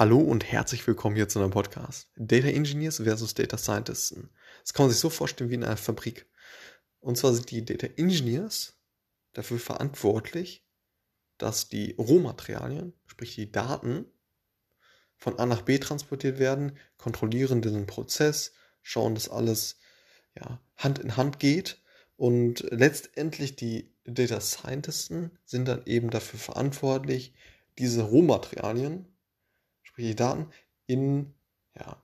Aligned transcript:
Hallo 0.00 0.18
und 0.18 0.50
herzlich 0.50 0.86
willkommen 0.86 1.14
hier 1.14 1.28
zu 1.28 1.40
einem 1.40 1.50
Podcast. 1.50 2.08
Data 2.16 2.48
Engineers 2.48 3.02
versus 3.02 3.34
Data 3.34 3.58
Scientists. 3.58 4.16
Das 4.62 4.72
kann 4.72 4.84
man 4.84 4.90
sich 4.90 4.98
so 4.98 5.10
vorstellen 5.10 5.50
wie 5.50 5.56
in 5.56 5.62
einer 5.62 5.76
Fabrik. 5.76 6.24
Und 7.00 7.18
zwar 7.18 7.34
sind 7.34 7.50
die 7.50 7.66
Data 7.66 7.86
Engineers 7.98 8.78
dafür 9.34 9.58
verantwortlich, 9.58 10.64
dass 11.36 11.68
die 11.68 11.96
Rohmaterialien, 11.98 12.94
sprich 13.08 13.34
die 13.34 13.52
Daten, 13.52 14.06
von 15.18 15.38
A 15.38 15.44
nach 15.44 15.60
B 15.60 15.78
transportiert 15.78 16.38
werden, 16.38 16.78
kontrollieren 16.96 17.60
diesen 17.60 17.86
Prozess, 17.86 18.54
schauen, 18.80 19.14
dass 19.14 19.28
alles 19.28 19.80
ja, 20.34 20.62
Hand 20.78 20.98
in 20.98 21.18
Hand 21.18 21.38
geht. 21.40 21.76
Und 22.16 22.66
letztendlich 22.70 23.54
die 23.54 23.92
Data 24.04 24.40
Scientists 24.40 25.12
sind 25.44 25.68
dann 25.68 25.84
eben 25.84 26.08
dafür 26.08 26.38
verantwortlich, 26.38 27.34
diese 27.76 28.00
Rohmaterialien 28.00 29.06
die 30.08 30.16
Daten, 30.16 30.46
in 30.86 31.34
ja, 31.76 32.02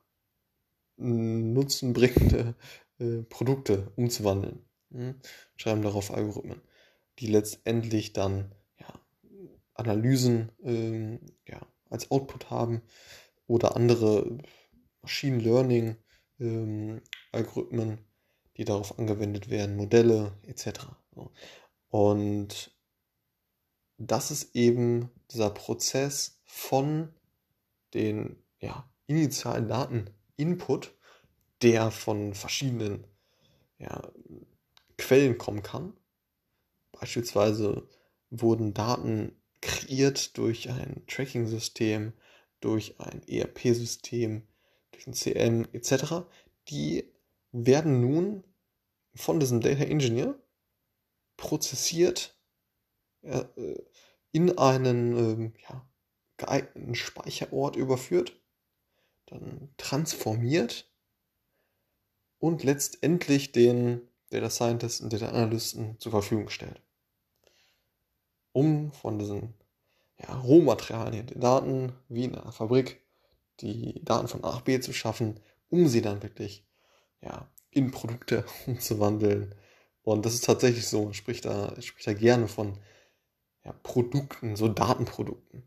nutzenbringende 0.96 2.54
äh, 2.98 3.22
Produkte 3.22 3.92
umzuwandeln. 3.96 4.64
Hm? 4.90 5.16
Schreiben 5.56 5.82
darauf 5.82 6.12
Algorithmen, 6.12 6.62
die 7.18 7.26
letztendlich 7.26 8.12
dann 8.12 8.54
ja, 8.78 8.88
Analysen 9.74 10.52
ähm, 10.62 11.20
ja, 11.46 11.60
als 11.90 12.10
Output 12.10 12.50
haben 12.50 12.82
oder 13.46 13.76
andere 13.76 14.38
Machine 15.02 15.38
Learning 15.38 15.96
ähm, 16.40 17.02
Algorithmen, 17.32 17.98
die 18.56 18.64
darauf 18.64 18.98
angewendet 18.98 19.50
werden, 19.50 19.76
Modelle 19.76 20.32
etc. 20.46 20.86
Und 21.88 22.76
das 23.98 24.30
ist 24.30 24.54
eben 24.54 25.10
dieser 25.30 25.50
Prozess 25.50 26.40
von 26.44 27.14
den 27.94 28.42
ja, 28.60 28.88
initialen 29.06 29.68
Daten-Input, 29.68 30.94
der 31.62 31.90
von 31.90 32.34
verschiedenen 32.34 33.06
ja, 33.78 34.10
Quellen 34.98 35.38
kommen 35.38 35.62
kann. 35.62 35.94
Beispielsweise 36.92 37.88
wurden 38.30 38.74
Daten 38.74 39.36
kreiert 39.60 40.36
durch 40.36 40.70
ein 40.70 41.02
Tracking-System, 41.06 42.12
durch 42.60 42.98
ein 43.00 43.22
ERP-System, 43.26 44.46
durch 44.92 45.06
ein 45.06 45.12
CM 45.14 45.66
etc. 45.72 46.26
Die 46.68 47.12
werden 47.52 48.00
nun 48.00 48.44
von 49.14 49.40
diesem 49.40 49.60
Data 49.60 49.84
Engineer 49.84 50.38
prozessiert 51.36 52.36
äh, 53.22 53.44
in 54.32 54.56
einen 54.58 55.16
ähm, 55.16 55.52
ja, 55.68 55.86
geeigneten 56.36 56.94
Speicherort 56.94 57.76
überführt, 57.76 58.32
dann 59.26 59.70
transformiert 59.76 60.90
und 62.38 62.62
letztendlich 62.62 63.52
den 63.52 64.02
Data 64.30 64.50
Scientist 64.50 65.00
und 65.00 65.12
Data 65.12 65.28
Analysten 65.28 65.98
zur 65.98 66.12
Verfügung 66.12 66.48
stellt. 66.48 66.80
Um 68.52 68.92
von 68.92 69.18
diesen 69.18 69.54
ja, 70.18 70.34
Rohmaterialien, 70.34 71.26
den 71.26 71.40
Daten 71.40 71.92
wie 72.08 72.24
in 72.24 72.34
einer 72.34 72.52
Fabrik, 72.52 73.02
die 73.60 74.02
Daten 74.04 74.28
von 74.28 74.44
A 74.44 74.52
nach 74.52 74.60
B 74.62 74.80
zu 74.80 74.92
schaffen, 74.92 75.40
um 75.70 75.88
sie 75.88 76.02
dann 76.02 76.22
wirklich 76.22 76.64
ja, 77.20 77.48
in 77.70 77.90
Produkte 77.90 78.44
umzuwandeln. 78.66 79.54
Und 80.02 80.24
das 80.24 80.34
ist 80.34 80.44
tatsächlich 80.44 80.86
so, 80.86 81.04
man 81.04 81.14
spricht 81.14 81.44
da, 81.44 81.80
spricht 81.80 82.06
da 82.06 82.14
gerne 82.14 82.48
von 82.48 82.78
ja, 83.64 83.72
Produkten, 83.82 84.56
so 84.56 84.68
Datenprodukten 84.68 85.64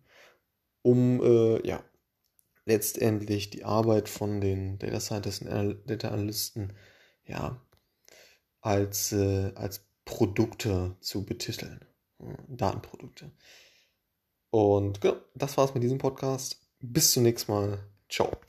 um 0.82 1.22
äh, 1.24 1.68
ja, 1.68 1.84
letztendlich 2.66 3.50
die 3.50 3.66
Arbeit 3.66 4.10
von 4.10 4.42
den 4.42 4.78
Data 4.80 5.00
Scientists 5.00 5.42
und 5.46 5.90
Data 5.90 6.10
Analysten 6.10 6.74
ja, 7.26 7.62
als, 8.62 9.12
äh, 9.12 9.52
als 9.56 9.86
Produkte 10.06 10.96
zu 11.02 11.26
betiteln. 11.26 11.86
Datenprodukte. 12.48 13.32
Und 14.50 15.02
genau, 15.02 15.18
das 15.36 15.58
war's 15.58 15.74
mit 15.74 15.84
diesem 15.84 16.00
Podcast. 16.00 16.58
Bis 16.80 17.12
zum 17.12 17.24
nächsten 17.24 17.52
Mal. 17.52 17.80
Ciao. 18.10 18.49